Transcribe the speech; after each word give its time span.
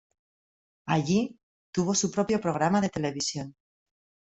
Allí, 0.87 1.37
tuvo 1.71 1.93
su 1.93 2.09
propio 2.09 2.41
programa 2.41 2.81
de 2.81 2.89
televisión. 2.89 3.55